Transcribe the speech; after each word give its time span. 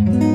Mm-hmm. 0.00 0.29